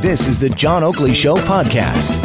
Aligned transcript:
This 0.00 0.26
is 0.26 0.38
the 0.38 0.50
John 0.50 0.84
Oakley 0.84 1.14
Show 1.14 1.36
podcast. 1.36 2.22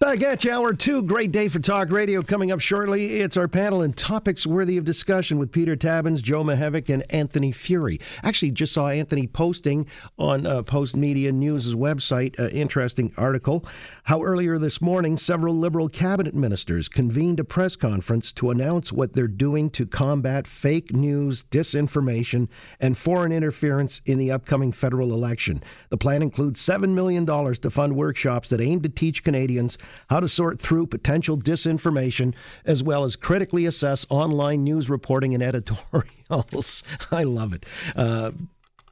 Back 0.00 0.22
at 0.22 0.44
you, 0.44 0.52
hour 0.52 0.74
two. 0.74 1.02
Great 1.02 1.32
day 1.32 1.48
for 1.48 1.58
talk 1.58 1.90
radio 1.90 2.20
coming 2.20 2.52
up 2.52 2.60
shortly. 2.60 3.20
It's 3.20 3.36
our 3.36 3.48
panel 3.48 3.80
and 3.80 3.96
topics 3.96 4.46
worthy 4.46 4.76
of 4.76 4.84
discussion 4.84 5.38
with 5.38 5.50
Peter 5.50 5.76
Tabbins, 5.76 6.22
Joe 6.22 6.44
Moravec, 6.44 6.92
and 6.92 7.04
Anthony 7.10 7.52
Furey. 7.52 8.00
Actually, 8.22 8.50
just 8.50 8.74
saw 8.74 8.88
Anthony 8.88 9.26
posting 9.26 9.86
on 10.18 10.46
uh, 10.46 10.62
Post 10.62 10.94
Media 10.94 11.32
News' 11.32 11.74
website 11.74 12.38
uh, 12.38 12.48
interesting 12.48 13.12
article 13.16 13.64
how 14.04 14.22
earlier 14.22 14.58
this 14.58 14.82
morning 14.82 15.16
several 15.16 15.56
Liberal 15.56 15.88
cabinet 15.88 16.34
ministers 16.34 16.90
convened 16.90 17.40
a 17.40 17.44
press 17.44 17.74
conference 17.74 18.32
to 18.34 18.50
announce 18.50 18.92
what 18.92 19.14
they're 19.14 19.26
doing 19.26 19.70
to 19.70 19.86
combat 19.86 20.46
fake 20.46 20.92
news, 20.92 21.44
disinformation, 21.44 22.48
and 22.78 22.98
foreign 22.98 23.32
interference 23.32 24.02
in 24.04 24.18
the 24.18 24.30
upcoming 24.30 24.72
federal 24.72 25.14
election. 25.14 25.62
The 25.88 25.96
plan 25.96 26.20
includes 26.20 26.60
$7 26.60 26.90
million 26.90 27.24
to 27.24 27.70
fund 27.70 27.96
workshops 27.96 28.50
that 28.50 28.60
aim 28.60 28.82
to 28.82 28.90
teach 28.90 29.24
Canadians 29.24 29.78
how 30.10 30.20
to 30.20 30.28
sort 30.28 30.60
through 30.60 30.88
potential 30.88 31.38
disinformation, 31.38 32.34
as 32.66 32.82
well 32.82 33.04
as 33.04 33.16
critically 33.16 33.64
assess 33.64 34.04
online 34.10 34.64
news 34.64 34.90
reporting 34.90 35.32
and 35.32 35.42
editorials. 35.42 36.82
I 37.10 37.22
love 37.22 37.54
it. 37.54 37.64
Uh, 37.96 38.32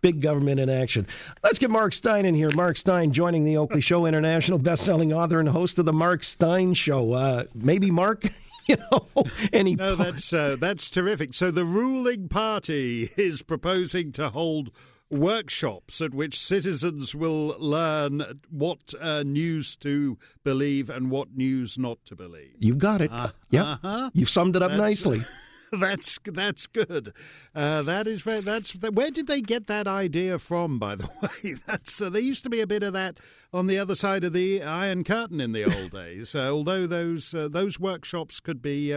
big 0.03 0.21
government 0.21 0.61
in 0.61 0.69
action. 0.69 1.07
Let's 1.43 1.59
get 1.59 1.71
Mark 1.71 1.95
Steyn 1.95 2.27
in 2.27 2.35
here. 2.35 2.51
Mark 2.55 2.77
Steyn 2.77 3.13
joining 3.13 3.45
the 3.45 3.57
Oakley 3.57 3.81
Show, 3.81 4.05
international 4.05 4.59
best-selling 4.59 5.13
author 5.13 5.41
and 5.41 5.49
host 5.49 5.79
of 5.79 5.87
the 5.87 5.93
Mark 5.93 6.23
Steyn 6.25 6.75
Show. 6.75 7.13
Uh, 7.13 7.45
maybe 7.55 7.91
Mark. 7.91 8.25
you 8.67 8.77
know, 8.77 9.25
any. 9.53 9.75
No, 9.75 9.97
that's 9.97 10.33
uh, 10.33 10.57
that's 10.59 10.91
terrific. 10.91 11.35
So 11.35 11.51
the 11.51 11.65
ruling 11.65 12.29
party 12.29 13.11
is 13.17 13.43
proposing 13.43 14.13
to 14.13 14.31
hold 14.31 14.71
workshops 15.11 16.01
at 16.01 16.15
which 16.15 16.41
citizens 16.41 17.15
will 17.15 17.55
learn 17.59 18.41
what 18.49 18.95
uh, 19.01 19.23
news 19.23 19.77
to 19.77 20.17
believe 20.43 20.89
and 20.89 21.11
what 21.11 21.37
news 21.37 21.77
not 21.77 21.99
to 22.07 22.17
believe. 22.17 22.55
You've 22.59 22.79
got 22.79 23.03
it. 23.03 23.11
Uh, 23.13 23.29
yeah, 23.51 23.63
uh-huh. 23.63 24.11
you've 24.15 24.31
summed 24.31 24.57
it 24.57 24.63
up 24.63 24.71
that's, 24.71 24.81
nicely. 24.81 25.25
that's 25.81 26.19
that's 26.25 26.67
good. 26.67 27.13
Uh, 27.55 27.83
that 27.83 28.07
is 28.07 28.23
very, 28.23 28.41
that's 28.41 28.73
where 28.73 29.11
did 29.11 29.27
they 29.27 29.41
get 29.41 29.67
that 29.69 29.87
idea 29.87 30.39
from? 30.39 30.79
By 30.79 30.97
the 30.97 31.09
way, 31.45 31.55
that's 31.67 32.01
uh, 32.01 32.11
there 32.11 32.21
used 32.21 32.43
to 32.45 32.51
be 32.51 32.61
a 32.61 32.67
bit 32.67 32.83
of 32.83 32.93
that 32.93 33.19
on 33.53 33.67
the 33.67 33.79
other 33.79 33.95
side 33.95 34.25
of 34.25 34.33
the 34.33 34.63
Iron 34.63 35.05
Curtain 35.05 35.41
in 35.41 35.53
the 35.53 35.65
old 35.65 35.93
days. 35.93 36.35
Uh, 36.35 36.51
although 36.51 36.87
those 36.87 37.35
uh, 37.35 37.49
those 37.49 37.81
workshops 37.81 38.39
could 38.41 38.61
be 38.61 38.93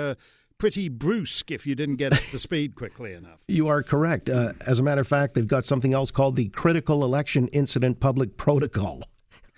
pretty 0.57 0.89
brusque 0.89 1.51
if 1.51 1.67
you 1.67 1.75
didn't 1.75 1.97
get 1.97 2.13
up 2.13 2.19
to 2.19 2.39
speed 2.39 2.75
quickly 2.75 3.13
enough. 3.13 3.39
You 3.47 3.67
are 3.67 3.83
correct. 3.83 4.29
Uh, 4.29 4.53
as 4.65 4.79
a 4.79 4.83
matter 4.83 5.01
of 5.01 5.07
fact, 5.07 5.33
they've 5.33 5.47
got 5.47 5.65
something 5.65 5.93
else 5.93 6.11
called 6.11 6.35
the 6.35 6.49
Critical 6.49 7.03
Election 7.03 7.47
Incident 7.49 7.99
Public 7.99 8.37
Protocol. 8.37 9.03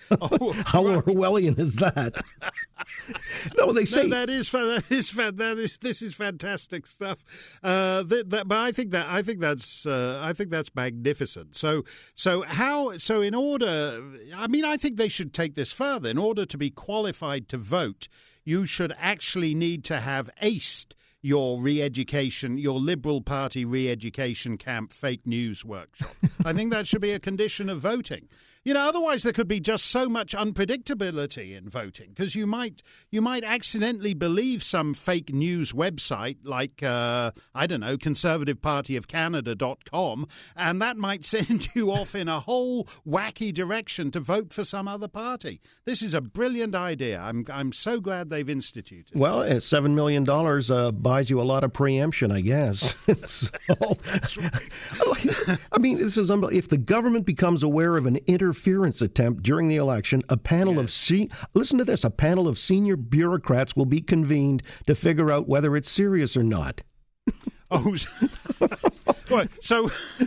Oh, 0.22 0.54
How 0.66 0.86
right. 0.86 1.04
Orwellian 1.06 1.60
is 1.60 1.76
that? 1.76 2.24
no, 3.58 3.74
they 3.74 3.86
say 3.86 4.04
no, 4.04 4.10
that 4.10 4.30
is 4.30 4.50
that 4.52 4.84
is 4.90 5.12
that 5.12 5.58
is 5.58 5.78
this 5.80 6.02
is 6.02 6.16
fantastic 6.16 6.88
stuff. 6.88 7.24
Uh, 7.64 8.04
that, 8.04 8.30
that, 8.30 8.48
but 8.48 8.58
I 8.58 8.72
think 8.72 8.92
that 8.92 9.08
I 9.08 9.22
think 9.22 9.40
that's 9.40 9.86
uh, 9.86 10.20
I 10.24 10.34
think 10.34 10.50
that's 10.50 10.74
magnificent. 10.74 11.56
So 11.56 11.84
so 12.16 12.44
how 12.44 12.98
so 12.98 13.22
in 13.22 13.36
order, 13.36 14.02
I 14.36 14.48
mean, 14.48 14.66
I 14.66 14.78
think 14.78 14.98
they 14.98 15.10
should 15.10 15.34
take 15.34 15.56
this 15.56 15.72
further. 15.72 16.10
In 16.10 16.18
order 16.18 16.46
to 16.46 16.58
be 16.58 16.70
qualified 16.70 17.50
to 17.50 17.58
vote, 17.58 18.08
you 18.46 18.66
should 18.66 18.94
actually 18.98 19.54
need 19.54 19.84
to 19.86 20.00
have 20.00 20.30
aced 20.42 20.94
your 21.22 21.60
re-education, 21.60 22.58
your 22.58 22.80
Liberal 22.80 23.22
Party 23.22 23.66
re-education 23.66 24.58
camp 24.58 24.94
fake 24.94 25.26
news 25.26 25.66
workshop. 25.66 26.16
I 26.46 26.54
think 26.54 26.72
that 26.72 26.88
should 26.88 27.02
be 27.02 27.12
a 27.12 27.20
condition 27.20 27.70
of 27.70 27.82
voting. 27.82 28.30
You 28.68 28.74
know, 28.74 28.90
otherwise 28.90 29.24
there 29.24 29.32
could 29.32 29.48
be 29.48 29.62
just 29.62 29.86
so 29.86 30.10
much 30.10 30.36
unpredictability 30.36 31.58
in 31.58 31.70
voting 31.70 32.10
because 32.10 32.36
you 32.36 32.46
might 32.46 32.84
you 33.10 33.22
might 33.22 33.46
accidentally 33.46 34.14
believe 34.14 34.62
some 34.62 34.94
fake 34.94 35.34
news 35.34 35.72
website 35.72 36.40
like 36.44 36.84
uh, 36.84 37.32
I 37.56 37.66
don't 37.66 37.80
know 37.80 37.96
conservativepartyofcanada.com 37.96 40.28
and 40.58 40.82
that 40.82 40.98
might 40.98 41.24
send 41.26 41.74
you 41.76 41.92
off 41.92 42.14
in 42.14 42.28
a 42.28 42.42
whole 42.42 42.90
wacky 43.08 43.54
direction 43.54 44.12
to 44.12 44.20
vote 44.20 44.52
for 44.52 44.66
some 44.66 44.90
other 44.90 45.08
party. 45.08 45.62
This 45.86 46.02
is 46.02 46.14
a 46.14 46.20
brilliant 46.20 46.76
idea. 46.76 47.22
I'm 47.22 47.46
I'm 47.50 47.72
so 47.72 48.02
glad 48.02 48.30
they've 48.30 48.50
instituted. 48.50 49.18
Well, 49.18 49.62
seven 49.62 49.96
million 49.96 50.26
dollars 50.26 50.70
uh, 50.70 50.92
buys 50.92 51.30
you 51.30 51.40
a 51.40 51.48
lot 51.48 51.64
of 51.64 51.72
preemption, 51.72 52.34
I 52.34 52.42
guess. 52.42 52.96
so, 53.26 53.48
I 55.72 55.80
mean, 55.80 56.00
this 56.00 56.18
is 56.18 56.30
unbelievable. 56.30 56.58
If 56.58 56.68
the 56.68 56.78
government 56.78 57.26
becomes 57.26 57.64
aware 57.64 57.96
of 57.96 58.06
an 58.06 58.20
inter 58.28 58.56
interference 58.58 59.04
attempt 59.04 59.44
during 59.44 59.68
the 59.68 59.76
election, 59.76 60.24
a 60.30 60.38
panel 60.38 60.76
yes. 60.76 60.84
of 60.84 60.92
se- 60.92 61.30
listen 61.54 61.78
to 61.78 61.86
this, 61.86 62.04
a 62.04 62.10
panel 62.10 62.48
of 62.48 62.58
senior 62.58 62.98
bureaucrats 62.98 63.76
will 63.76 63.86
be 63.86 64.02
convened 64.02 64.64
to 64.88 64.96
figure 64.96 65.32
out 65.32 65.48
whether 65.48 65.76
it's 65.76 65.92
serious 65.92 66.36
or 66.36 66.44
not. 66.44 66.82
oh? 67.72 67.96
So 69.62 69.90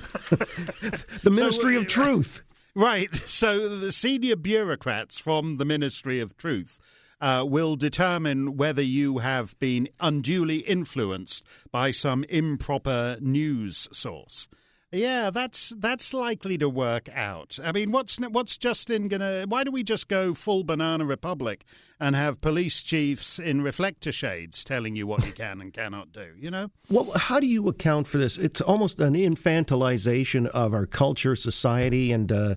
the 1.22 1.30
Ministry 1.32 1.74
so, 1.74 1.80
of 1.80 1.88
Truth. 1.88 2.42
Right. 2.74 3.14
So 3.14 3.78
the 3.78 3.90
senior 3.90 4.36
bureaucrats 4.36 5.18
from 5.18 5.56
the 5.56 5.64
Ministry 5.64 6.20
of 6.20 6.36
Truth 6.36 6.78
uh, 7.18 7.44
will 7.48 7.76
determine 7.76 8.56
whether 8.58 8.82
you 8.82 9.18
have 9.18 9.58
been 9.58 9.88
unduly 10.00 10.58
influenced 10.58 11.42
by 11.72 11.90
some 11.90 12.24
improper 12.24 13.16
news 13.20 13.88
source. 13.90 14.48
Yeah, 14.92 15.30
that's 15.30 15.72
that's 15.78 16.12
likely 16.12 16.58
to 16.58 16.68
work 16.68 17.08
out. 17.14 17.58
I 17.62 17.70
mean, 17.70 17.92
what's 17.92 18.18
what's 18.18 18.56
Justin 18.56 19.06
gonna? 19.06 19.44
Why 19.46 19.62
do 19.62 19.70
we 19.70 19.84
just 19.84 20.08
go 20.08 20.34
full 20.34 20.64
banana 20.64 21.04
republic 21.04 21.64
and 22.00 22.16
have 22.16 22.40
police 22.40 22.82
chiefs 22.82 23.38
in 23.38 23.62
reflector 23.62 24.10
shades 24.10 24.64
telling 24.64 24.96
you 24.96 25.06
what 25.06 25.24
you 25.24 25.32
can 25.32 25.60
and 25.60 25.72
cannot 25.72 26.12
do? 26.12 26.32
You 26.36 26.50
know. 26.50 26.70
Well, 26.88 27.12
how 27.14 27.38
do 27.38 27.46
you 27.46 27.68
account 27.68 28.08
for 28.08 28.18
this? 28.18 28.36
It's 28.36 28.60
almost 28.60 28.98
an 28.98 29.14
infantilization 29.14 30.46
of 30.48 30.74
our 30.74 30.86
culture, 30.86 31.36
society, 31.36 32.12
and. 32.12 32.30
Uh, 32.32 32.54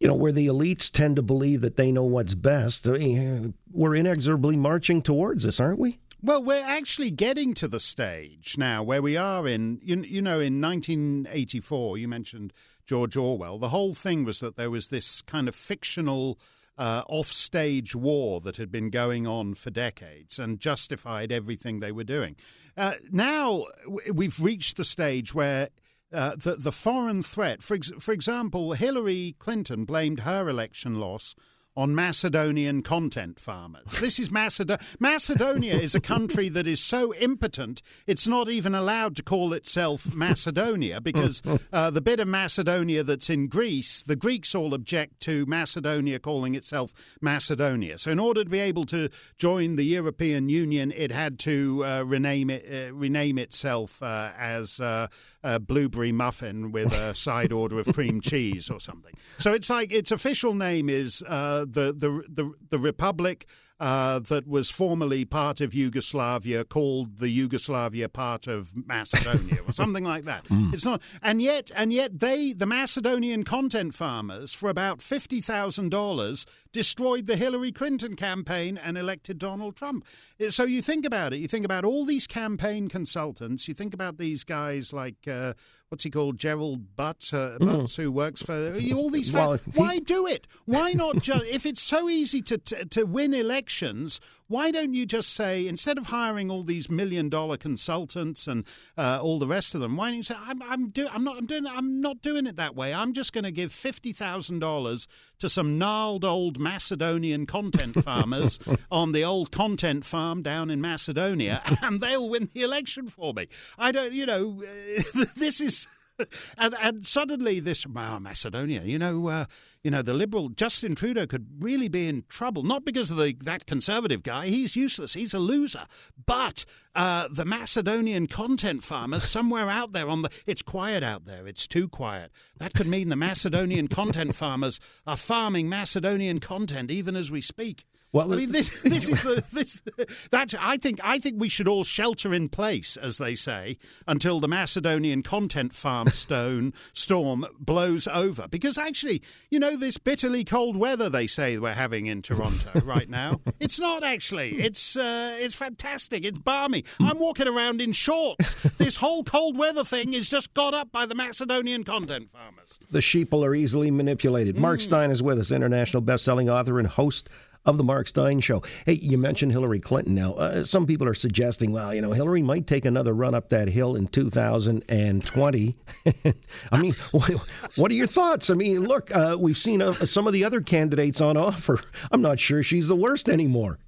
you 0.00 0.06
know, 0.06 0.14
where 0.14 0.30
the 0.30 0.46
elites 0.46 0.88
tend 0.92 1.16
to 1.16 1.22
believe 1.22 1.60
that 1.60 1.76
they 1.76 1.90
know 1.90 2.04
what's 2.04 2.36
best, 2.36 2.86
we're 2.86 3.96
inexorably 3.96 4.54
marching 4.54 5.02
towards 5.02 5.42
this, 5.42 5.58
aren't 5.58 5.80
we? 5.80 5.98
Well, 6.20 6.42
we're 6.42 6.64
actually 6.64 7.12
getting 7.12 7.54
to 7.54 7.68
the 7.68 7.78
stage 7.78 8.58
now 8.58 8.82
where 8.82 9.00
we 9.00 9.16
are 9.16 9.46
in, 9.46 9.78
you, 9.84 10.02
you 10.02 10.20
know, 10.20 10.40
in 10.40 10.60
1984, 10.60 11.98
you 11.98 12.08
mentioned 12.08 12.52
George 12.86 13.16
Orwell. 13.16 13.58
The 13.58 13.68
whole 13.68 13.94
thing 13.94 14.24
was 14.24 14.40
that 14.40 14.56
there 14.56 14.70
was 14.70 14.88
this 14.88 15.22
kind 15.22 15.46
of 15.46 15.54
fictional 15.54 16.36
uh, 16.76 17.02
offstage 17.08 17.94
war 17.94 18.40
that 18.40 18.56
had 18.56 18.72
been 18.72 18.90
going 18.90 19.28
on 19.28 19.54
for 19.54 19.70
decades 19.70 20.40
and 20.40 20.58
justified 20.58 21.30
everything 21.30 21.78
they 21.78 21.92
were 21.92 22.02
doing. 22.02 22.34
Uh, 22.76 22.94
now 23.12 23.66
we've 24.12 24.40
reached 24.40 24.76
the 24.76 24.84
stage 24.84 25.32
where 25.34 25.68
uh, 26.12 26.34
the, 26.34 26.56
the 26.56 26.72
foreign 26.72 27.22
threat, 27.22 27.62
for, 27.62 27.74
ex- 27.74 27.92
for 28.00 28.10
example, 28.10 28.72
Hillary 28.72 29.36
Clinton 29.38 29.84
blamed 29.84 30.20
her 30.20 30.48
election 30.48 30.98
loss 30.98 31.36
on 31.78 31.94
Macedonian 31.94 32.82
content 32.82 33.38
farmers. 33.38 34.00
This 34.00 34.18
is 34.18 34.32
Macedonia. 34.32 34.84
Macedonia 34.98 35.76
is 35.76 35.94
a 35.94 36.00
country 36.00 36.48
that 36.48 36.66
is 36.66 36.80
so 36.80 37.14
impotent 37.14 37.82
it's 38.04 38.26
not 38.26 38.48
even 38.48 38.74
allowed 38.74 39.14
to 39.14 39.22
call 39.22 39.52
itself 39.52 40.12
Macedonia 40.12 41.00
because 41.00 41.40
uh, 41.72 41.90
the 41.90 42.00
bit 42.00 42.18
of 42.18 42.26
Macedonia 42.26 43.04
that's 43.04 43.30
in 43.30 43.46
Greece, 43.46 44.02
the 44.02 44.16
Greeks 44.16 44.56
all 44.56 44.74
object 44.74 45.20
to 45.20 45.46
Macedonia 45.46 46.18
calling 46.18 46.56
itself 46.56 46.92
Macedonia. 47.20 47.96
So 47.96 48.10
in 48.10 48.18
order 48.18 48.42
to 48.42 48.50
be 48.50 48.58
able 48.58 48.84
to 48.86 49.08
join 49.36 49.76
the 49.76 49.84
European 49.84 50.48
Union, 50.48 50.92
it 50.96 51.12
had 51.12 51.38
to 51.40 51.84
uh, 51.84 52.02
rename 52.02 52.50
it 52.50 52.64
uh, 52.68 52.92
rename 52.92 53.38
itself 53.38 54.02
uh, 54.02 54.32
as 54.36 54.80
uh, 54.80 55.06
a 55.44 55.60
blueberry 55.60 56.10
muffin 56.10 56.72
with 56.72 56.92
a 56.92 57.14
side 57.14 57.52
order 57.52 57.78
of 57.78 57.86
cream 57.92 58.20
cheese 58.20 58.68
or 58.68 58.80
something. 58.80 59.14
So 59.38 59.52
it's 59.52 59.70
like 59.70 59.92
its 59.92 60.10
official 60.10 60.54
name 60.54 60.88
is 60.88 61.22
uh, 61.26 61.66
the 61.72 61.92
the 61.92 62.22
the 62.28 62.52
the 62.70 62.78
Republic 62.78 63.46
uh, 63.80 64.18
that 64.18 64.46
was 64.46 64.70
formerly 64.70 65.24
part 65.24 65.60
of 65.60 65.72
Yugoslavia, 65.72 66.64
called 66.64 67.18
the 67.18 67.28
Yugoslavia 67.28 68.08
part 68.08 68.46
of 68.46 68.72
Macedonia, 68.74 69.58
or 69.66 69.72
something 69.72 70.04
like 70.04 70.24
that. 70.24 70.44
Mm. 70.58 70.72
It's 70.72 70.84
not, 70.84 71.02
and 71.22 71.42
yet, 71.42 71.70
and 71.76 71.92
yet, 71.92 72.20
they, 72.20 72.52
the 72.54 72.64
Macedonian 72.64 73.44
content 73.44 73.94
farmers, 73.94 74.54
for 74.54 74.70
about 74.70 75.02
fifty 75.02 75.40
thousand 75.42 75.90
dollars, 75.90 76.46
destroyed 76.72 77.26
the 77.26 77.36
Hillary 77.36 77.72
Clinton 77.72 78.16
campaign 78.16 78.78
and 78.78 78.96
elected 78.98 79.38
Donald 79.38 79.76
Trump. 79.76 80.04
So 80.50 80.64
you 80.64 80.82
think 80.82 81.04
about 81.04 81.32
it. 81.32 81.38
You 81.38 81.48
think 81.48 81.64
about 81.64 81.84
all 81.84 82.04
these 82.04 82.26
campaign 82.26 82.88
consultants. 82.88 83.68
You 83.68 83.74
think 83.74 83.94
about 83.94 84.18
these 84.18 84.44
guys 84.44 84.92
like. 84.92 85.26
Uh, 85.26 85.54
what's 85.88 86.04
he 86.04 86.10
called, 86.10 86.38
Gerald 86.38 86.96
Butt, 86.96 87.30
uh, 87.32 87.58
mm. 87.58 87.66
Butts, 87.66 87.96
who 87.96 88.12
works 88.12 88.42
for 88.42 88.74
all 88.94 89.10
these. 89.10 89.32
Well, 89.32 89.54
he, 89.54 89.70
why 89.74 89.98
do 89.98 90.26
it? 90.26 90.46
Why 90.66 90.92
not 90.92 91.22
just 91.22 91.44
if 91.46 91.64
it's 91.66 91.82
so 91.82 92.08
easy 92.08 92.42
to, 92.42 92.58
to 92.58 92.84
to 92.84 93.04
win 93.04 93.34
elections? 93.34 94.20
Why 94.48 94.70
don't 94.70 94.94
you 94.94 95.04
just 95.04 95.34
say 95.34 95.66
instead 95.66 95.98
of 95.98 96.06
hiring 96.06 96.50
all 96.50 96.62
these 96.62 96.90
million 96.90 97.28
dollar 97.28 97.58
consultants 97.58 98.46
and 98.46 98.64
uh, 98.96 99.18
all 99.22 99.38
the 99.38 99.46
rest 99.46 99.74
of 99.74 99.82
them, 99.82 99.96
why 99.96 100.08
don't 100.08 100.16
you 100.16 100.22
say 100.22 100.36
I'm 100.38 100.62
I'm, 100.62 100.88
do, 100.88 101.06
I'm 101.12 101.22
not 101.22 101.36
I'm 101.36 101.46
doing 101.46 101.66
I'm 101.66 102.00
not 102.00 102.22
doing 102.22 102.46
it 102.46 102.56
that 102.56 102.74
way. 102.74 102.94
I'm 102.94 103.12
just 103.12 103.32
going 103.34 103.44
to 103.44 103.50
give 103.50 103.72
fifty 103.72 104.12
thousand 104.12 104.60
dollars 104.60 105.06
to 105.38 105.48
some 105.50 105.78
gnarled 105.78 106.24
old 106.24 106.58
Macedonian 106.58 107.44
content 107.46 108.02
farmers 108.04 108.58
on 108.90 109.12
the 109.12 109.22
old 109.24 109.52
content 109.52 110.04
farm 110.04 110.42
down 110.42 110.70
in 110.70 110.80
Macedonia, 110.80 111.62
and 111.82 112.00
they'll 112.00 112.28
win 112.28 112.48
the 112.54 112.62
election 112.62 113.06
for 113.06 113.34
me. 113.34 113.48
I 113.78 113.92
don't, 113.92 114.12
you 114.12 114.26
know, 114.26 114.62
this 115.36 115.60
is. 115.60 115.86
and, 116.58 116.74
and 116.80 117.06
suddenly 117.06 117.60
this 117.60 117.86
Macedonia, 117.86 118.82
you 118.82 118.98
know, 118.98 119.28
uh, 119.28 119.44
you 119.82 119.90
know, 119.90 120.02
the 120.02 120.14
liberal 120.14 120.48
Justin 120.48 120.94
Trudeau 120.94 121.26
could 121.26 121.46
really 121.60 121.88
be 121.88 122.08
in 122.08 122.24
trouble, 122.28 122.62
not 122.62 122.84
because 122.84 123.10
of 123.10 123.16
the, 123.16 123.34
that 123.40 123.66
conservative 123.66 124.22
guy. 124.22 124.46
He's 124.48 124.76
useless. 124.76 125.14
He's 125.14 125.34
a 125.34 125.38
loser. 125.38 125.84
But 126.26 126.64
uh, 126.94 127.28
the 127.30 127.44
Macedonian 127.44 128.26
content 128.26 128.82
farmers 128.82 129.24
somewhere 129.24 129.68
out 129.68 129.92
there 129.92 130.08
on 130.08 130.22
the, 130.22 130.30
it's 130.46 130.62
quiet 130.62 131.02
out 131.02 131.24
there. 131.24 131.46
It's 131.46 131.66
too 131.66 131.88
quiet. 131.88 132.32
That 132.58 132.74
could 132.74 132.86
mean 132.86 133.08
the 133.08 133.16
Macedonian 133.16 133.88
content 133.88 134.34
farmers 134.34 134.80
are 135.06 135.16
farming 135.16 135.68
Macedonian 135.68 136.40
content 136.40 136.90
even 136.90 137.16
as 137.16 137.30
we 137.30 137.40
speak. 137.40 137.84
Well, 138.10 138.32
I 138.32 138.36
mean, 138.36 138.52
this, 138.52 138.70
this 138.82 139.08
is 139.08 139.22
the, 139.22 139.44
this 139.52 139.82
that 140.30 140.54
I 140.58 140.78
think 140.78 140.98
I 141.04 141.18
think 141.18 141.38
we 141.38 141.50
should 141.50 141.68
all 141.68 141.84
shelter 141.84 142.32
in 142.32 142.48
place, 142.48 142.96
as 142.96 143.18
they 143.18 143.34
say, 143.34 143.76
until 144.06 144.40
the 144.40 144.48
Macedonian 144.48 145.22
content 145.22 145.74
farm 145.74 146.08
stone 146.08 146.72
storm 146.94 147.46
blows 147.58 148.08
over. 148.08 148.48
Because 148.48 148.78
actually, 148.78 149.22
you 149.50 149.58
know, 149.58 149.76
this 149.76 149.98
bitterly 149.98 150.42
cold 150.42 150.76
weather 150.76 151.10
they 151.10 151.26
say 151.26 151.58
we're 151.58 151.74
having 151.74 152.06
in 152.06 152.22
Toronto 152.22 152.80
right 152.84 153.10
now, 153.10 153.40
it's 153.60 153.78
not 153.78 154.02
actually. 154.02 154.58
It's 154.58 154.96
uh, 154.96 155.36
it's 155.38 155.54
fantastic. 155.54 156.24
It's 156.24 156.38
balmy. 156.38 156.84
I'm 157.00 157.18
walking 157.18 157.46
around 157.46 157.82
in 157.82 157.92
shorts. 157.92 158.54
This 158.78 158.96
whole 158.96 159.22
cold 159.22 159.58
weather 159.58 159.84
thing 159.84 160.14
is 160.14 160.30
just 160.30 160.54
got 160.54 160.72
up 160.72 160.90
by 160.92 161.04
the 161.04 161.14
Macedonian 161.14 161.84
content 161.84 162.30
farmers. 162.32 162.80
The 162.90 163.00
sheeple 163.00 163.44
are 163.44 163.54
easily 163.54 163.90
manipulated. 163.90 164.56
Mm. 164.56 164.60
Mark 164.60 164.80
Steyn 164.80 165.10
is 165.10 165.22
with 165.22 165.38
us, 165.38 165.50
international 165.50 166.00
best-selling 166.00 166.48
author 166.48 166.78
and 166.78 166.88
host 166.88 167.28
of 167.64 167.76
the 167.76 167.84
Mark 167.84 168.08
Steyn 168.08 168.40
Show. 168.40 168.62
Hey, 168.86 168.94
you 168.94 169.18
mentioned 169.18 169.52
Hillary 169.52 169.80
Clinton. 169.80 170.14
Now, 170.14 170.34
uh, 170.34 170.64
some 170.64 170.86
people 170.86 171.06
are 171.06 171.14
suggesting, 171.14 171.72
well, 171.72 171.94
you 171.94 172.00
know, 172.00 172.12
Hillary 172.12 172.42
might 172.42 172.66
take 172.66 172.84
another 172.84 173.12
run 173.12 173.34
up 173.34 173.50
that 173.50 173.68
hill 173.68 173.94
in 173.94 174.06
2020. 174.06 175.76
I 176.72 176.80
mean, 176.80 176.94
what 177.76 177.90
are 177.90 177.94
your 177.94 178.06
thoughts? 178.06 178.50
I 178.50 178.54
mean, 178.54 178.84
look, 178.84 179.14
uh, 179.14 179.36
we've 179.38 179.58
seen 179.58 179.82
uh, 179.82 179.92
some 179.92 180.26
of 180.26 180.32
the 180.32 180.44
other 180.44 180.60
candidates 180.60 181.20
on 181.20 181.36
offer. 181.36 181.80
I'm 182.10 182.22
not 182.22 182.40
sure 182.40 182.62
she's 182.62 182.88
the 182.88 182.96
worst 182.96 183.28
anymore. 183.28 183.78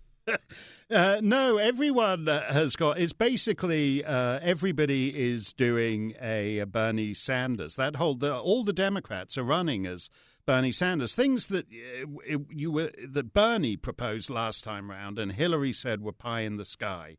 Uh, 0.91 1.21
no, 1.23 1.57
everyone 1.57 2.27
has 2.27 2.75
got. 2.75 2.99
It's 2.99 3.13
basically 3.13 4.05
uh, 4.05 4.41
everybody 4.43 5.31
is 5.31 5.53
doing 5.53 6.15
a, 6.21 6.59
a, 6.59 6.67
Bernie 6.67 7.15
Sanders. 7.15 7.77
That 7.77 7.97
whole 7.97 8.17
the, 8.17 8.37
all 8.37 8.65
the 8.65 8.73
Democrats 8.73 9.39
are 9.39 9.45
running 9.45 9.87
as 9.87 10.11
Bernie 10.51 10.73
Sanders. 10.73 11.15
Things 11.15 11.47
that 11.47 11.67
uh, 11.67 12.39
you 12.51 12.73
were 12.73 12.91
that 13.09 13.33
Bernie 13.33 13.77
proposed 13.77 14.31
last 14.31 14.65
time 14.65 14.91
round 14.91 15.17
and 15.17 15.31
Hillary 15.31 15.73
said 15.73 16.03
were 16.03 16.11
pie 16.11 16.41
in 16.41 16.57
the 16.57 16.65
sky, 16.65 17.19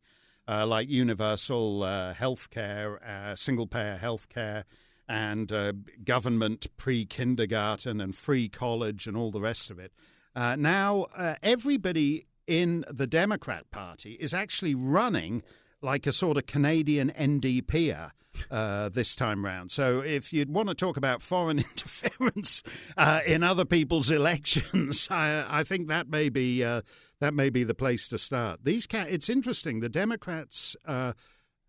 uh, 0.50 0.68
like 0.68 0.90
universal 0.90 1.82
uh, 1.82 2.14
health 2.14 2.50
care, 2.50 3.02
uh, 3.02 3.34
single 3.38 3.68
payer 3.68 3.96
health 3.96 4.28
care, 4.28 4.66
and 5.08 5.50
uh, 5.50 5.72
government 6.04 6.68
pre 6.76 7.06
kindergarten 7.06 8.02
and 8.02 8.18
free 8.18 8.50
college 8.50 9.08
and 9.08 9.16
all 9.16 9.32
the 9.32 9.40
rest 9.40 9.70
of 9.70 9.80
it. 9.80 9.94
Uh, 10.36 10.58
now, 10.58 11.06
everybody 11.42 12.26
in 12.48 12.84
the 12.92 13.08
Democrat 13.08 13.72
Party 13.72 14.18
is 14.20 14.34
actually 14.34 14.76
running 14.76 15.42
like 15.82 16.08
a 16.08 16.12
sort 16.12 16.38
of 16.38 16.46
Canadian 16.46 17.12
NDPer 17.18 18.12
uh, 18.50 18.90
this 18.90 19.16
time 19.16 19.46
round. 19.46 19.72
So 19.72 20.00
if 20.00 20.34
you'd 20.34 20.50
want 20.50 20.70
to 20.70 20.76
talk 20.76 20.98
about 20.98 21.22
foreign 21.22 21.60
interference 21.72 22.64
uh, 22.98 23.22
in 23.26 23.44
other 23.44 23.66
people's 23.66 24.12
elections, 24.12 25.08
I, 25.12 25.46
I 25.48 25.64
think 25.64 25.88
that 25.88 26.10
may 26.10 26.30
be 26.30 26.64
uh, 26.64 26.82
that 27.20 27.34
may 27.34 27.50
be 27.50 27.64
the 27.64 27.76
place 27.76 28.08
to 28.10 28.18
start. 28.18 28.62
These 28.64 28.88
ca- 28.88 29.08
it's 29.10 29.30
interesting. 29.30 29.80
The 29.80 29.90
Democrats 29.90 30.76
uh, 30.86 31.14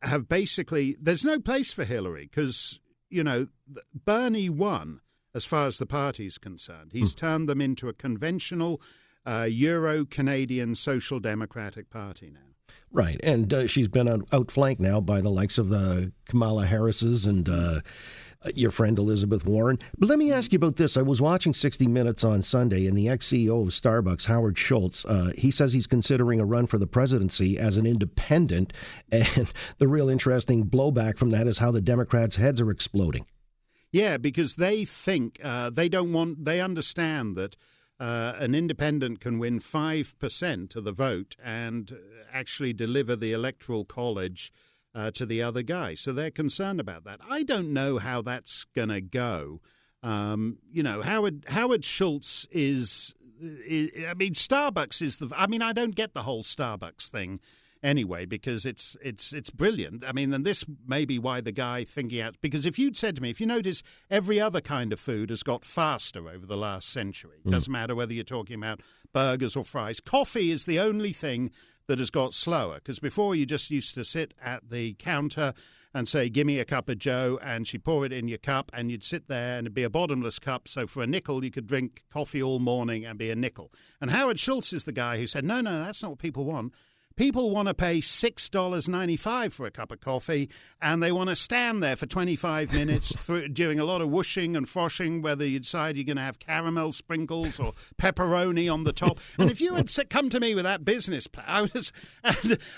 have 0.03 0.29
basically 0.29 0.97
there's 1.01 1.25
no 1.25 1.39
place 1.41 1.73
for 1.73 1.85
Hillary 1.85 2.29
because 2.31 2.81
you 3.11 3.25
know 3.25 3.49
Bernie 4.05 4.49
won 4.49 5.01
as 5.35 5.45
far 5.45 5.67
as 5.67 5.79
the 5.79 5.87
party's 5.87 6.39
concerned. 6.39 6.93
He's 6.93 7.13
hmm. 7.13 7.19
turned 7.19 7.49
them 7.49 7.61
into 7.61 7.89
a 7.89 7.95
conventional 7.95 8.81
uh, 9.25 9.47
Euro 9.49 10.05
Canadian 10.05 10.75
Social 10.75 11.21
Democratic 11.21 11.91
Party 11.91 12.31
now. 12.31 12.52
Right, 12.93 13.19
and 13.23 13.53
uh, 13.55 13.67
she's 13.67 13.89
been 13.89 14.09
out, 14.09 14.27
outflanked 14.33 14.81
now 14.81 15.01
by 15.01 15.23
the 15.23 15.31
likes 15.31 15.57
of 15.57 15.71
the 15.71 16.13
Kamala 16.27 16.67
Harris's 16.67 17.25
and 17.25 17.49
uh, 17.49 17.81
your 18.55 18.71
friend 18.71 18.99
Elizabeth 18.99 19.45
Warren. 19.47 19.79
But 19.99 20.09
let 20.09 20.19
me 20.19 20.33
ask 20.33 20.53
you 20.53 20.57
about 20.57 20.77
this. 20.77 20.97
I 20.97 21.03
was 21.03 21.21
watching 21.21 21.55
60 21.55 21.87
Minutes 21.87 22.25
on 22.25 22.43
Sunday, 22.43 22.87
and 22.87 22.97
the 22.97 23.09
ex 23.09 23.29
CEO 23.29 23.63
of 23.63 23.69
Starbucks, 23.69 24.27
Howard 24.27 24.59
Schultz, 24.59 25.05
uh, 25.05 25.33
he 25.37 25.51
says 25.51 25.73
he's 25.73 25.87
considering 25.87 26.41
a 26.41 26.45
run 26.45 26.67
for 26.67 26.79
the 26.79 26.87
presidency 26.87 27.59
as 27.59 27.79
an 27.79 27.87
independent. 27.87 28.73
And 29.13 29.53
the 29.79 29.89
real 29.89 30.09
interesting 30.09 30.65
blowback 30.65 31.19
from 31.19 31.31
that 31.31 31.47
is 31.47 31.59
how 31.59 31.71
the 31.71 31.81
Democrats' 31.81 32.37
heads 32.37 32.61
are 32.61 32.71
exploding. 32.71 33.27
Yeah, 33.91 34.17
because 34.17 34.57
they 34.57 34.85
think 34.85 35.39
uh, 35.45 35.71
they 35.71 35.89
don't 35.89 36.13
want, 36.13 36.45
they 36.45 36.61
understand 36.61 37.37
that 37.37 37.57
uh, 38.03 38.35
an 38.41 38.53
independent 38.53 39.21
can 39.21 39.39
win 39.39 39.61
5% 39.61 40.75
of 40.75 40.83
the 40.83 40.91
vote 40.91 41.37
and 41.41 41.97
actually 42.33 42.73
deliver 42.73 43.15
the 43.15 43.33
electoral 43.33 43.85
college 43.85 44.53
uh, 44.93 45.13
to 45.13 45.25
the 45.25 45.41
other 45.41 45.63
guy. 45.63 45.95
So 45.95 46.13
they're 46.13 46.33
concerned 46.33 46.81
about 46.81 47.05
that. 47.05 47.21
I 47.31 47.45
don't 47.45 47.73
know 47.73 47.99
how 47.99 48.21
that's 48.21 48.67
going 48.75 48.89
to 48.89 49.01
go. 49.01 49.61
Um, 50.03 50.59
you 50.73 50.83
know, 50.83 51.03
Howard 51.03 51.45
Howard 51.47 51.85
Schultz 51.85 52.45
is, 52.51 53.15
is, 53.41 53.91
I 54.05 54.15
mean, 54.15 54.35
Starbucks 54.35 55.01
is 55.01 55.19
the. 55.19 55.31
I 55.37 55.47
mean, 55.47 55.63
I 55.63 55.73
don't 55.73 55.95
get 55.95 56.13
the 56.13 56.23
whole 56.23 56.43
Starbucks 56.43 57.07
thing 57.07 57.39
anyway 57.83 58.25
because 58.25 58.65
it's 58.65 58.97
it's 59.03 59.33
it's 59.33 59.51
brilliant. 59.51 60.05
I 60.07 60.13
mean, 60.13 60.33
and 60.33 60.45
this 60.45 60.65
may 60.87 61.05
be 61.05 61.19
why 61.19 61.41
the 61.41 61.53
guy 61.53 61.85
thinking 61.85 62.21
out 62.21 62.37
because 62.41 62.67
if 62.67 62.79
you'd 62.79 62.97
said 62.97 63.17
to 63.17 63.23
me, 63.23 63.31
if 63.31 63.41
you 63.41 63.47
notice, 63.47 63.83
every 64.11 64.41
other 64.41 64.61
kind 64.61 64.93
of 64.93 65.01
food 65.01 65.31
has 65.31 65.43
got 65.43 65.65
faster 65.65 66.29
over 66.29 66.47
the 66.47 66.57
last 66.57 66.89
century. 66.89 67.39
Mm. 67.45 67.53
Doesn't 67.53 67.73
matter 67.73 67.95
whether 67.95 68.13
you're 68.13 68.25
talking 68.25 68.57
about 68.57 68.81
burgers 69.13 69.57
or 69.57 69.65
fries. 69.65 70.01
Coffee 70.01 70.51
is 70.51 70.65
the 70.65 70.81
only 70.81 71.13
thing 71.13 71.51
that 71.87 71.99
has 71.99 72.11
got 72.11 72.35
slower 72.35 72.77
because 72.77 73.01
before 73.01 73.35
you 73.35 73.45
just 73.45 73.71
used 73.71 73.95
to 73.95 74.05
sit 74.05 74.35
at 74.43 74.71
the 74.71 74.95
counter 74.95 75.53
and 75.95 76.09
say, 76.09 76.29
Give 76.29 76.47
me 76.47 76.59
a 76.59 76.65
cup 76.65 76.89
of 76.89 76.99
Joe, 76.99 77.39
and 77.43 77.67
she'd 77.67 77.85
pour 77.85 78.05
it 78.07 78.13
in 78.13 78.29
your 78.29 78.39
cup, 78.39 78.71
and 78.75 78.91
you'd 78.91 79.05
sit 79.05 79.29
there, 79.29 79.59
and 79.59 79.67
it'd 79.67 79.75
be 79.75 79.83
a 79.83 79.91
bottomless 79.91 80.39
cup. 80.39 80.69
So 80.69 80.87
for 80.87 81.03
a 81.03 81.07
nickel, 81.07 81.45
you 81.45 81.51
could 81.51 81.67
drink 81.67 82.03
coffee 82.11 82.43
all 82.43 82.59
morning 82.59 83.05
and 83.05 83.19
be 83.19 83.31
a 83.31 83.37
nickel. 83.37 83.71
And 84.01 84.11
Howard 84.11 84.39
Schultz 84.39 84.73
is 84.73 84.85
the 84.85 84.93
guy 84.93 85.19
who 85.19 85.27
said, 85.27 85.45
No, 85.45 85.61
no, 85.61 85.85
that's 85.85 86.03
not 86.03 86.13
what 86.13 86.19
people 86.19 86.45
want. 86.45 86.73
People 87.17 87.51
want 87.51 87.69
to 87.69 87.75
pay 87.75 87.99
$6.95 87.99 89.53
for 89.53 89.67
a 89.67 89.71
cup 89.71 89.93
of 89.93 90.01
coffee 90.01 90.49
and 90.81 91.03
they 91.03 91.13
want 91.13 91.31
to 91.31 91.37
stand 91.37 91.83
there 91.83 91.97
for 91.97 92.07
25 92.07 92.73
minutes 92.73 93.15
through, 93.17 93.49
doing 93.49 93.79
a 93.79 93.85
lot 93.85 94.01
of 94.01 94.09
whooshing 94.09 94.57
and 94.57 94.69
froshing, 94.69 95.23
whether 95.23 95.47
you 95.47 95.61
decide 95.61 95.97
you're 95.97 96.05
going 96.05 96.17
to 96.17 96.23
have 96.23 96.39
caramel 96.39 96.93
sprinkles 96.93 97.61
or 97.61 97.73
pepperoni 97.97 98.73
on 98.73 98.85
the 98.85 98.93
top. 98.93 99.21
And 99.39 99.51
if 99.51 99.61
you 99.61 99.75
had 99.75 99.91
come 100.11 100.31
to 100.31 100.41
me 100.41 100.55
with 100.55 100.65
that 100.65 100.85
business 100.85 101.27
plan, 101.27 101.47
I, 101.49 101.63
was, 101.63 101.93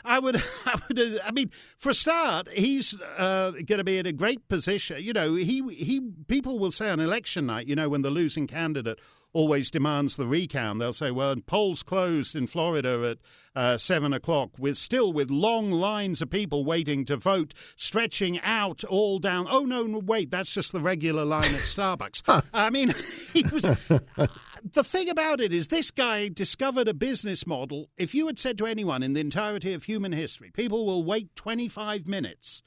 I 0.04 0.18
would, 0.18 0.42
I 0.66 0.80
would, 0.88 1.20
I 1.24 1.30
mean, 1.30 1.50
for 1.78 1.90
a 1.90 1.94
start, 1.94 2.48
he's 2.52 2.98
uh, 3.16 3.52
going 3.52 3.78
to 3.78 3.84
be 3.84 3.98
in 3.98 4.06
a 4.06 4.12
great 4.12 4.48
position. 4.48 5.02
You 5.02 5.12
know, 5.12 5.34
he, 5.34 5.62
he, 5.72 6.00
people 6.28 6.58
will 6.58 6.72
say 6.72 6.90
on 6.90 7.00
election 7.00 7.46
night, 7.46 7.66
you 7.66 7.74
know, 7.74 7.88
when 7.88 8.02
the 8.02 8.10
losing 8.10 8.46
candidate 8.46 8.98
always 9.34 9.70
demands 9.70 10.16
the 10.16 10.26
recount. 10.26 10.78
They'll 10.78 10.94
say, 10.94 11.10
well, 11.10 11.36
polls 11.44 11.82
closed 11.82 12.34
in 12.34 12.46
Florida 12.46 13.10
at 13.10 13.18
uh, 13.60 13.76
7 13.76 14.12
o'clock, 14.14 14.50
with 14.58 14.78
still 14.78 15.12
with 15.12 15.30
long 15.30 15.70
lines 15.70 16.22
of 16.22 16.30
people 16.30 16.64
waiting 16.64 17.04
to 17.04 17.16
vote, 17.16 17.52
stretching 17.76 18.40
out 18.40 18.82
all 18.84 19.18
down. 19.18 19.46
Oh, 19.50 19.64
no, 19.64 19.82
no 19.82 19.98
wait, 19.98 20.30
that's 20.30 20.52
just 20.52 20.72
the 20.72 20.80
regular 20.80 21.24
line 21.24 21.54
at 21.54 21.60
Starbucks. 21.60 22.44
I 22.54 22.70
mean, 22.70 22.94
he 23.32 23.42
was. 23.42 23.62
the 23.64 24.84
thing 24.84 25.10
about 25.10 25.40
it 25.40 25.52
is, 25.52 25.68
this 25.68 25.90
guy 25.90 26.28
discovered 26.28 26.88
a 26.88 26.94
business 26.94 27.46
model. 27.46 27.90
If 27.98 28.14
you 28.14 28.26
had 28.28 28.38
said 28.38 28.56
to 28.58 28.66
anyone 28.66 29.02
in 29.02 29.12
the 29.12 29.20
entirety 29.20 29.74
of 29.74 29.84
human 29.84 30.12
history, 30.12 30.50
people 30.50 30.86
will 30.86 31.04
wait 31.04 31.34
25 31.36 32.08
minutes 32.08 32.62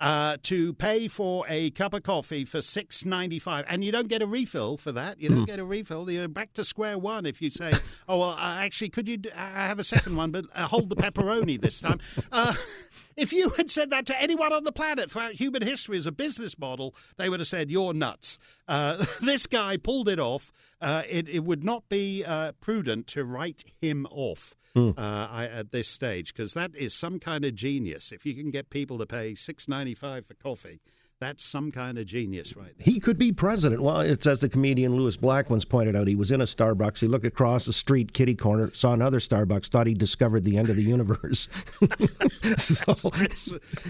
uh, 0.00 0.36
to 0.42 0.74
pay 0.74 1.08
for 1.08 1.44
a 1.48 1.70
cup 1.70 1.94
of 1.94 2.02
coffee 2.02 2.44
for 2.44 2.60
six 2.62 3.04
ninety 3.04 3.38
five, 3.38 3.64
and 3.68 3.84
you 3.84 3.92
don't 3.92 4.08
get 4.08 4.22
a 4.22 4.26
refill 4.26 4.76
for 4.76 4.92
that. 4.92 5.20
You 5.20 5.28
don't 5.28 5.44
mm. 5.44 5.46
get 5.46 5.58
a 5.58 5.64
refill. 5.64 6.10
You're 6.10 6.28
back 6.28 6.52
to 6.54 6.64
square 6.64 6.98
one 6.98 7.26
if 7.26 7.40
you 7.40 7.50
say, 7.50 7.72
"Oh 8.08 8.18
well, 8.18 8.30
uh, 8.30 8.56
actually, 8.58 8.90
could 8.90 9.08
you 9.08 9.18
d- 9.18 9.30
uh, 9.30 9.36
have 9.36 9.78
a 9.78 9.84
second 9.84 10.16
one, 10.16 10.30
but 10.30 10.46
uh, 10.54 10.66
hold 10.66 10.88
the 10.88 10.96
pepperoni 10.96 11.60
this 11.60 11.80
time." 11.80 12.00
If 13.16 13.32
you 13.32 13.50
had 13.50 13.70
said 13.70 13.90
that 13.90 14.06
to 14.06 14.20
anyone 14.20 14.52
on 14.52 14.64
the 14.64 14.72
planet 14.72 15.10
throughout 15.10 15.32
human 15.32 15.62
history 15.62 15.96
as 15.96 16.06
a 16.06 16.12
business 16.12 16.58
model, 16.58 16.94
they 17.16 17.28
would 17.28 17.40
have 17.40 17.48
said, 17.48 17.70
You're 17.70 17.94
nuts. 17.94 18.38
Uh, 18.66 19.04
this 19.20 19.46
guy 19.46 19.76
pulled 19.76 20.08
it 20.08 20.18
off. 20.18 20.52
Uh, 20.80 21.02
it, 21.08 21.28
it, 21.28 21.44
would 21.44 21.64
not 21.64 21.88
be 21.88 22.24
uh, 22.24 22.52
prudent 22.60 23.06
to 23.08 23.24
write 23.24 23.64
him 23.80 24.06
off. 24.10 24.54
Uh, 24.76 24.92
I, 24.98 25.44
at 25.46 25.70
this 25.70 25.86
stage 25.86 26.34
because 26.34 26.52
that 26.54 26.74
is 26.74 26.92
some 26.92 27.20
kind 27.20 27.44
of 27.44 27.54
genius. 27.54 28.10
If 28.10 28.26
you 28.26 28.34
can 28.34 28.50
get 28.50 28.70
people 28.70 28.98
to 28.98 29.06
pay 29.06 29.36
six 29.36 29.68
ninety 29.68 29.94
five 29.94 30.26
for 30.26 30.34
coffee, 30.34 30.80
that's 31.24 31.42
some 31.42 31.70
kind 31.70 31.96
of 31.98 32.04
genius, 32.04 32.54
right? 32.54 32.76
There. 32.76 32.84
He 32.84 33.00
could 33.00 33.16
be 33.16 33.32
president. 33.32 33.80
Well, 33.80 34.00
it's 34.00 34.26
as 34.26 34.40
the 34.40 34.48
comedian 34.48 34.94
Lewis 34.94 35.16
Black 35.16 35.48
once 35.48 35.64
pointed 35.64 35.96
out. 35.96 36.06
He 36.06 36.14
was 36.14 36.30
in 36.30 36.42
a 36.42 36.44
Starbucks. 36.44 37.00
He 37.00 37.06
looked 37.06 37.24
across 37.24 37.64
the 37.64 37.72
street, 37.72 38.12
kitty 38.12 38.34
corner, 38.34 38.70
saw 38.74 38.92
another 38.92 39.20
Starbucks, 39.20 39.68
thought 39.68 39.86
he 39.86 39.94
discovered 39.94 40.44
the 40.44 40.58
end 40.58 40.68
of 40.68 40.76
the 40.76 40.82
universe. 40.82 41.48
so, 42.58 42.92
that's, 43.18 43.48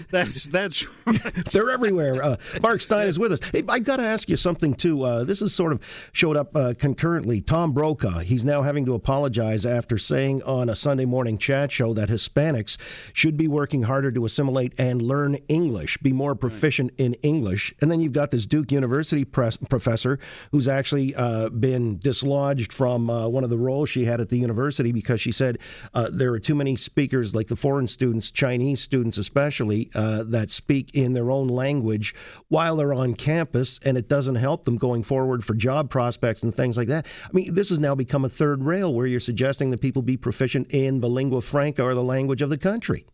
that's, 0.09 0.45
that's 0.45 1.05
right. 1.05 1.45
They're 1.51 1.71
everywhere. 1.71 2.23
Uh, 2.23 2.37
Mark 2.61 2.79
Steyn 2.79 3.09
is 3.09 3.19
with 3.19 3.33
us. 3.33 3.39
Hey, 3.51 3.63
I 3.67 3.79
got 3.79 3.97
to 3.97 4.03
ask 4.03 4.29
you 4.29 4.37
something 4.37 4.73
too. 4.73 5.03
Uh, 5.03 5.23
this 5.25 5.41
has 5.41 5.53
sort 5.53 5.73
of 5.73 5.81
showed 6.13 6.37
up 6.37 6.55
uh, 6.55 6.73
concurrently. 6.77 7.41
Tom 7.41 7.73
Brokaw. 7.73 8.19
He's 8.19 8.45
now 8.45 8.61
having 8.61 8.85
to 8.85 8.93
apologize 8.93 9.65
after 9.65 9.97
saying 9.97 10.41
on 10.43 10.69
a 10.69 10.75
Sunday 10.75 11.05
morning 11.05 11.37
chat 11.37 11.73
show 11.73 11.93
that 11.95 12.07
Hispanics 12.07 12.77
should 13.11 13.35
be 13.35 13.49
working 13.49 13.83
harder 13.83 14.11
to 14.11 14.23
assimilate 14.23 14.73
and 14.77 15.01
learn 15.01 15.35
English, 15.49 15.97
be 15.97 16.13
more 16.13 16.33
proficient 16.33 16.91
right. 16.91 17.05
in 17.05 17.15
English. 17.25 17.73
And 17.81 17.91
then 17.91 17.99
you've 17.99 18.13
got 18.13 18.31
this 18.31 18.45
Duke 18.45 18.71
University 18.71 19.25
press, 19.25 19.57
professor 19.57 20.19
who's 20.51 20.67
actually 20.67 21.15
uh, 21.15 21.49
been 21.49 21.97
dislodged 21.97 22.71
from 22.71 23.09
uh, 23.09 23.27
one 23.27 23.43
of 23.43 23.49
the 23.49 23.57
roles 23.57 23.89
she 23.89 24.05
had 24.05 24.21
at 24.21 24.29
the 24.29 24.37
university 24.37 24.91
because 24.91 25.19
she 25.19 25.31
said 25.31 25.57
uh, 25.93 26.09
there 26.11 26.31
are 26.33 26.39
too 26.39 26.55
many 26.55 26.75
speakers, 26.75 27.33
like 27.33 27.47
the 27.47 27.55
foreign 27.55 27.87
students, 27.87 28.29
Chinese 28.29 28.79
students 28.79 29.17
especially, 29.17 29.89
uh, 29.95 30.23
that 30.23 30.51
speak 30.51 30.93
in 30.93 31.13
their 31.13 31.31
own 31.31 31.47
language 31.47 32.13
while 32.47 32.75
they're 32.75 32.93
on 32.93 33.13
campus, 33.13 33.79
and 33.83 33.97
it 33.97 34.07
doesn't 34.07 34.35
help 34.35 34.65
them 34.65 34.77
going 34.77 35.01
forward 35.03 35.43
for 35.43 35.55
job 35.55 35.89
prospects 35.89 36.43
and 36.43 36.55
things 36.55 36.77
like 36.77 36.87
that. 36.87 37.07
I 37.23 37.29
mean, 37.33 37.55
this 37.55 37.69
has 37.69 37.79
now 37.79 37.95
become 37.95 38.23
a 38.23 38.29
third 38.29 38.63
rail 38.63 38.93
where 38.93 39.07
you're 39.07 39.19
suggesting 39.19 39.71
that 39.71 39.81
people 39.81 40.03
be 40.03 40.17
proficient 40.17 40.71
in 40.71 40.99
the 40.99 41.09
lingua 41.09 41.41
franca 41.41 41.83
or 41.83 41.95
the 41.95 42.03
language 42.03 42.43
of 42.43 42.49
the 42.49 42.57
country. 42.57 43.05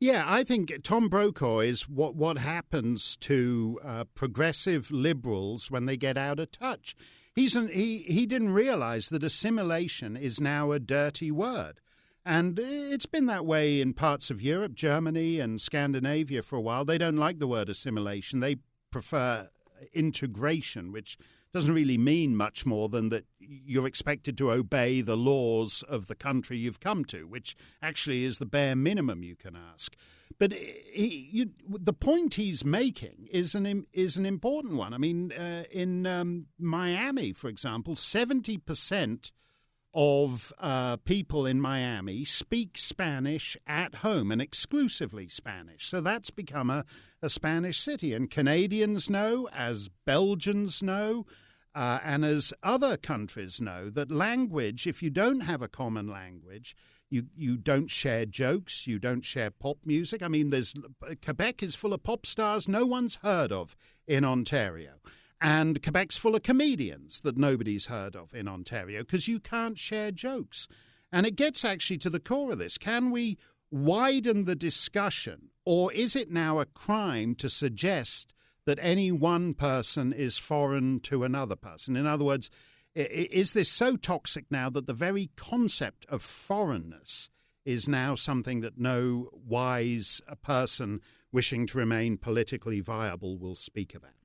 Yeah, 0.00 0.24
I 0.26 0.44
think 0.44 0.72
Tom 0.82 1.10
Brokaw 1.10 1.58
is 1.58 1.86
what 1.86 2.16
what 2.16 2.38
happens 2.38 3.18
to 3.18 3.78
uh, 3.84 4.04
progressive 4.14 4.90
liberals 4.90 5.70
when 5.70 5.84
they 5.84 5.98
get 5.98 6.16
out 6.16 6.40
of 6.40 6.50
touch. 6.50 6.96
He's 7.34 7.54
an, 7.54 7.68
he 7.68 7.98
he 7.98 8.24
didn't 8.24 8.54
realize 8.54 9.10
that 9.10 9.22
assimilation 9.22 10.16
is 10.16 10.40
now 10.40 10.72
a 10.72 10.78
dirty 10.78 11.30
word. 11.30 11.80
And 12.24 12.58
it's 12.58 13.04
been 13.04 13.26
that 13.26 13.44
way 13.44 13.80
in 13.80 13.92
parts 13.92 14.30
of 14.30 14.40
Europe, 14.40 14.74
Germany 14.74 15.38
and 15.38 15.60
Scandinavia 15.60 16.42
for 16.42 16.56
a 16.56 16.60
while. 16.62 16.86
They 16.86 16.98
don't 16.98 17.16
like 17.16 17.38
the 17.38 17.46
word 17.46 17.68
assimilation. 17.68 18.40
They 18.40 18.56
prefer 18.90 19.50
integration, 19.92 20.92
which 20.92 21.18
doesn't 21.52 21.74
really 21.74 21.98
mean 21.98 22.36
much 22.36 22.64
more 22.64 22.88
than 22.88 23.08
that 23.08 23.24
you're 23.38 23.86
expected 23.86 24.38
to 24.38 24.52
obey 24.52 25.00
the 25.00 25.16
laws 25.16 25.82
of 25.88 26.06
the 26.06 26.14
country 26.14 26.58
you've 26.58 26.80
come 26.80 27.04
to, 27.06 27.26
which 27.26 27.56
actually 27.82 28.24
is 28.24 28.38
the 28.38 28.46
bare 28.46 28.76
minimum 28.76 29.22
you 29.22 29.36
can 29.36 29.56
ask. 29.56 29.96
But 30.38 30.52
he, 30.52 31.28
you, 31.32 31.50
the 31.68 31.92
point 31.92 32.34
he's 32.34 32.64
making 32.64 33.28
is 33.30 33.54
an 33.54 33.86
is 33.92 34.16
an 34.16 34.24
important 34.24 34.76
one. 34.76 34.94
I 34.94 34.98
mean, 34.98 35.32
uh, 35.32 35.64
in 35.70 36.06
um, 36.06 36.46
Miami, 36.58 37.32
for 37.32 37.48
example, 37.48 37.96
seventy 37.96 38.56
percent 38.56 39.32
of 39.92 40.52
uh, 40.58 40.96
people 40.98 41.46
in 41.46 41.60
Miami 41.60 42.24
speak 42.24 42.78
Spanish 42.78 43.56
at 43.66 43.96
home 43.96 44.30
and 44.30 44.40
exclusively 44.40 45.28
Spanish. 45.28 45.86
So 45.86 46.00
that's 46.00 46.30
become 46.30 46.70
a, 46.70 46.84
a 47.22 47.28
Spanish 47.28 47.80
city. 47.80 48.14
And 48.14 48.30
Canadians 48.30 49.10
know, 49.10 49.48
as 49.52 49.90
Belgians 50.04 50.82
know, 50.82 51.26
uh, 51.74 51.98
and 52.04 52.24
as 52.24 52.52
other 52.62 52.96
countries 52.96 53.60
know, 53.60 53.90
that 53.90 54.10
language, 54.10 54.86
if 54.86 55.02
you 55.02 55.10
don't 55.10 55.40
have 55.40 55.62
a 55.62 55.68
common 55.68 56.08
language, 56.08 56.76
you, 57.08 57.26
you 57.36 57.56
don't 57.56 57.90
share 57.90 58.26
jokes, 58.26 58.86
you 58.86 58.98
don't 58.98 59.24
share 59.24 59.50
pop 59.50 59.78
music. 59.84 60.22
I 60.22 60.28
mean, 60.28 60.50
there's 60.50 60.74
Quebec 61.24 61.62
is 61.62 61.74
full 61.74 61.92
of 61.92 62.02
pop 62.02 62.24
stars 62.24 62.68
no 62.68 62.86
one's 62.86 63.16
heard 63.16 63.50
of 63.50 63.76
in 64.06 64.24
Ontario. 64.24 64.92
And 65.40 65.82
Quebec's 65.82 66.18
full 66.18 66.36
of 66.36 66.42
comedians 66.42 67.22
that 67.22 67.38
nobody's 67.38 67.86
heard 67.86 68.14
of 68.14 68.34
in 68.34 68.46
Ontario 68.46 69.00
because 69.00 69.26
you 69.26 69.40
can't 69.40 69.78
share 69.78 70.10
jokes. 70.10 70.68
And 71.10 71.26
it 71.26 71.36
gets 71.36 71.64
actually 71.64 71.98
to 71.98 72.10
the 72.10 72.20
core 72.20 72.52
of 72.52 72.58
this. 72.58 72.76
Can 72.76 73.10
we 73.10 73.38
widen 73.70 74.44
the 74.44 74.54
discussion, 74.54 75.48
or 75.64 75.92
is 75.92 76.14
it 76.14 76.30
now 76.30 76.58
a 76.58 76.66
crime 76.66 77.34
to 77.36 77.48
suggest 77.48 78.34
that 78.66 78.78
any 78.82 79.10
one 79.10 79.54
person 79.54 80.12
is 80.12 80.36
foreign 80.36 81.00
to 81.00 81.24
another 81.24 81.56
person? 81.56 81.96
In 81.96 82.06
other 82.06 82.24
words, 82.24 82.50
is 82.94 83.52
this 83.52 83.70
so 83.70 83.96
toxic 83.96 84.44
now 84.50 84.68
that 84.70 84.86
the 84.86 84.92
very 84.92 85.30
concept 85.36 86.04
of 86.08 86.22
foreignness 86.22 87.30
is 87.64 87.88
now 87.88 88.14
something 88.14 88.60
that 88.60 88.78
no 88.78 89.30
wise 89.32 90.20
person 90.42 91.00
wishing 91.32 91.66
to 91.68 91.78
remain 91.78 92.18
politically 92.18 92.80
viable 92.80 93.38
will 93.38 93.56
speak 93.56 93.94
about? 93.94 94.19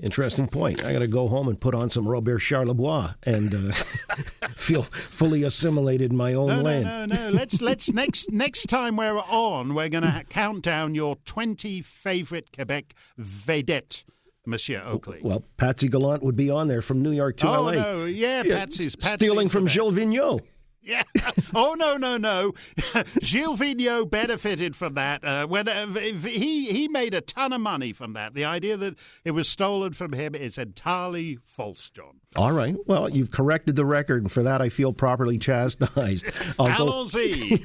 Interesting 0.00 0.46
point. 0.46 0.84
I 0.84 0.92
got 0.92 1.00
to 1.00 1.08
go 1.08 1.26
home 1.26 1.48
and 1.48 1.60
put 1.60 1.74
on 1.74 1.90
some 1.90 2.06
Robert 2.06 2.38
Charlebois 2.38 3.16
and 3.24 3.52
uh, 3.52 3.72
feel 4.54 4.84
fully 4.84 5.42
assimilated 5.42 6.12
in 6.12 6.16
my 6.16 6.34
own 6.34 6.48
no, 6.48 6.62
land. 6.62 6.84
No, 6.84 7.06
no, 7.06 7.30
no. 7.30 7.30
Let's 7.30 7.60
let's 7.60 7.92
next 7.92 8.30
next 8.30 8.66
time 8.66 8.96
we're 8.96 9.18
on, 9.18 9.74
we're 9.74 9.88
going 9.88 10.04
to 10.04 10.24
count 10.30 10.62
down 10.62 10.94
your 10.94 11.16
twenty 11.24 11.82
favorite 11.82 12.52
Quebec 12.52 12.94
vedettes. 13.16 14.04
Monsieur 14.46 14.82
Oakley. 14.86 15.20
Well, 15.22 15.44
Patsy 15.58 15.88
Gallant 15.88 16.22
would 16.22 16.36
be 16.36 16.48
on 16.48 16.68
there 16.68 16.80
from 16.80 17.02
New 17.02 17.10
York 17.10 17.36
to 17.38 17.48
oh, 17.48 17.62
LA. 17.64 17.72
no, 17.72 18.04
yeah, 18.06 18.42
Patsy's, 18.44 18.96
Patsy's 18.96 19.12
stealing 19.14 19.48
from 19.48 19.66
Gilles 19.66 19.92
Vigneault. 19.92 20.40
Yeah. 20.88 21.02
Oh 21.54 21.74
no 21.78 21.96
no 21.96 22.18
no. 22.18 22.52
Gilles 23.22 23.56
Vigneault 23.56 24.10
benefited 24.10 24.76
from 24.76 24.94
that. 24.94 25.24
Uh, 25.24 25.46
when 25.46 25.66
uh, 25.66 25.86
he 25.94 26.66
he 26.66 26.88
made 26.88 27.14
a 27.14 27.22
ton 27.22 27.54
of 27.54 27.60
money 27.60 27.92
from 27.92 28.12
that. 28.12 28.34
The 28.34 28.44
idea 28.44 28.76
that 28.76 28.96
it 29.24 29.30
was 29.30 29.48
stolen 29.48 29.92
from 29.92 30.12
him 30.12 30.34
is 30.34 30.58
entirely 30.58 31.38
false, 31.42 31.88
John. 31.88 32.20
All 32.36 32.52
right. 32.52 32.76
Well, 32.86 33.08
you've 33.08 33.30
corrected 33.30 33.76
the 33.76 33.86
record, 33.86 34.22
and 34.22 34.30
for 34.30 34.42
that 34.42 34.60
I 34.60 34.68
feel 34.68 34.92
properly 34.92 35.38
chastised. 35.38 36.26
Allons-y. 36.58 37.58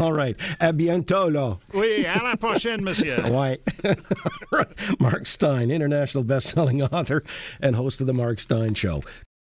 All 0.00 0.12
right. 0.12 0.36
À 0.60 0.72
bientôt, 0.76 1.30
là. 1.32 1.58
Oui, 1.72 2.04
à 2.04 2.20
la 2.22 2.34
prochaine, 2.34 2.82
monsieur. 2.82 3.20
right. 3.30 3.60
Mark 4.98 5.26
Steyn, 5.26 5.70
international 5.70 6.24
best-selling 6.24 6.82
author 6.82 7.22
and 7.60 7.76
host 7.76 8.00
of 8.00 8.08
the 8.08 8.14
Mark 8.14 8.40
Steyn 8.40 8.74
Show. 8.74 9.02